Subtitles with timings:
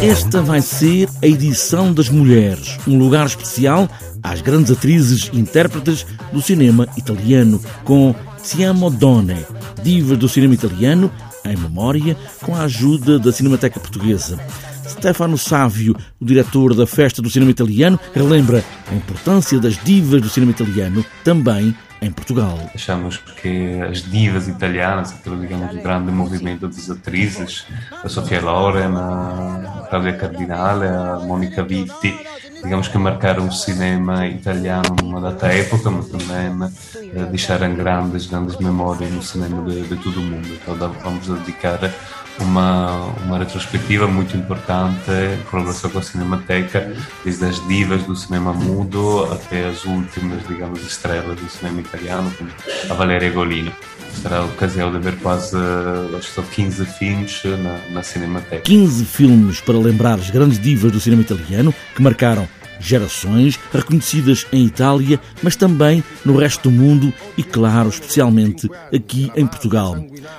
[0.00, 3.88] Esta vai ser a edição das mulheres, um lugar especial
[4.22, 9.44] às grandes atrizes e intérpretes do cinema italiano, com Siamo Donne,
[9.82, 11.10] divas do cinema italiano,
[11.44, 14.38] em memória, com a ajuda da Cinemateca Portuguesa.
[14.88, 20.28] Stefano Sávio, o diretor da Festa do Cinema Italiano, relembra a importância das divas do
[20.28, 22.58] cinema italiano também em Portugal.
[22.74, 28.94] Achamos que as divas italianas, aquele, digamos, o grande movimento das atrizes, a Sofia Loren,
[28.96, 32.18] a Claudia Cardinale, a Monica Vitti,
[32.62, 36.70] digamos que marcaram o cinema italiano numa data época, mas também
[37.14, 40.48] eh, deixaram grandes, grandes memórias no cinema de, de todo o mundo.
[40.48, 41.78] Então vamos dedicar
[42.40, 46.94] uma, uma retrospectiva muito importante em colaboração com a Cinemateca,
[47.24, 52.50] desde as divas do cinema mudo até as últimas, digamos, estrelas do cinema italiano, como
[52.90, 53.72] a Valeria Golino.
[54.22, 55.56] Será a ocasião de ver quase,
[56.16, 58.62] acho que são 15 filmes na, na Cinemateca.
[58.62, 64.66] 15 filmes para lembrar as grandes divas do cinema italiano que marcaram gerações reconhecidas em
[64.66, 69.96] Itália, mas também no resto do mundo e, claro, especialmente aqui em Portugal.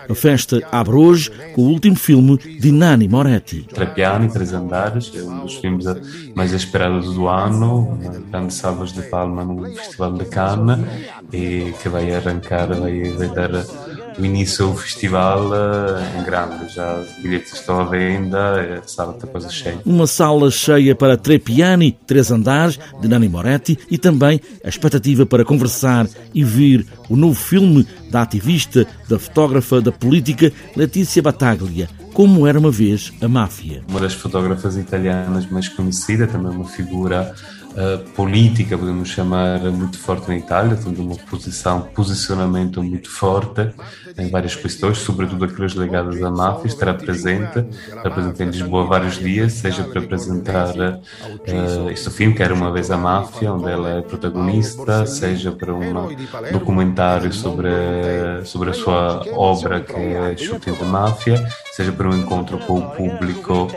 [0.09, 3.67] A festa abre hoje com o último filme de Nani Moretti.
[3.73, 5.85] Trapiani, Três Andares, é um dos filmes
[6.35, 7.97] mais esperados do ano,
[8.29, 10.79] grande salvas de palma no Festival de Cannes
[11.33, 13.66] e que vai arrancar, vai, vai dar
[14.17, 19.13] o início do festival eh, em grande, já os bilhetes estão à venda, a sala
[19.13, 19.79] está quase cheia.
[19.85, 25.45] Uma sala cheia para Trepiani, Três Andares, de Nani Moretti, e também a expectativa para
[25.45, 32.47] conversar e ver o novo filme da ativista, da fotógrafa, da política Letícia Battaglia, como
[32.47, 33.83] era uma vez a máfia.
[33.88, 37.35] Uma das fotógrafas italianas mais conhecida, também uma figura
[37.78, 43.69] uh, política, podemos chamar, muito forte na Itália, tendo uma posição, posicionamento muito forte
[44.17, 47.64] em várias questões, sobretudo aquelas ligadas à máfia, estará presente,
[48.14, 52.89] presente em Lisboa vários dias, seja para apresentar uh, este filme, que era uma vez
[52.89, 56.16] a máfia, onde ela é protagonista, seja para um
[56.51, 57.69] documentário sobre,
[58.44, 62.90] sobre a sua obra, que é Shooting de Máfia, seja para um encontro com o
[62.91, 63.68] público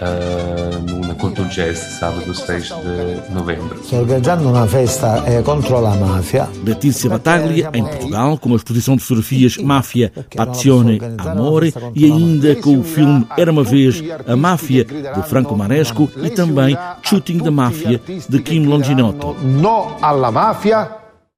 [0.00, 3.82] uh, na Cultura Jazz, sábado 6 de novembro.
[3.84, 6.48] Sto organizzando una festa eh, contro la mafia.
[6.64, 12.78] Letícia Battaglia, em Portugal, com a exposição de fotografias Máfia, Passione, Amore e ainda com
[12.78, 18.00] o filme Era uma Vez, A Máfia, de Franco Maresco e também Shooting da Máfia,
[18.28, 19.36] de Kim Longinotto.
[19.42, 21.03] No alla mafia